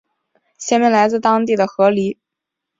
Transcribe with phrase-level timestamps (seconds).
[0.57, 2.17] 县名来自当地的河狸。